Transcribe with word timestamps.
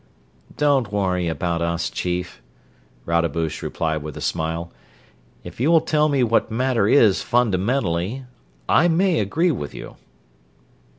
"Don't 0.57 0.91
worry 0.91 1.27
about 1.27 1.61
us, 1.61 1.87
Chief." 1.87 2.41
Rodebush 3.05 3.61
replied 3.61 4.01
with 4.01 4.17
a 4.17 4.19
smile. 4.19 4.71
"If 5.43 5.59
you 5.59 5.69
will 5.69 5.79
tell 5.81 6.09
me 6.09 6.23
what 6.23 6.49
matter 6.49 6.87
is, 6.87 7.21
fundamentally, 7.21 8.25
I 8.67 8.87
may 8.87 9.19
agree 9.19 9.51
with 9.51 9.75
you 9.75 9.97